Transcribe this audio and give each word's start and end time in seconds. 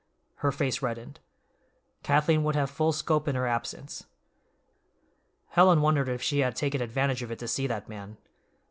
Her 0.37 0.51
face 0.51 0.81
reddened. 0.81 1.19
Kathleen 2.01 2.41
would 2.43 2.55
have 2.55 2.71
full 2.71 2.91
scope 2.91 3.27
in 3.27 3.35
her 3.35 3.45
absence. 3.45 4.07
Helen 5.49 5.79
wondered 5.81 6.09
if 6.09 6.23
she 6.23 6.39
had 6.39 6.55
taken 6.55 6.81
advantage 6.81 7.21
of 7.21 7.29
it 7.29 7.37
to 7.37 7.47
see 7.47 7.67
that 7.67 7.87
man. 7.87 8.17